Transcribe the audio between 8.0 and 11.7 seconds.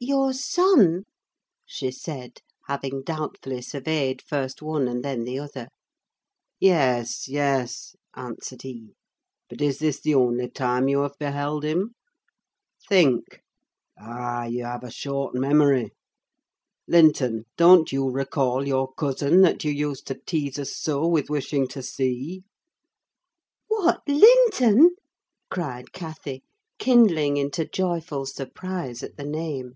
answered he: "but is this the only time you have beheld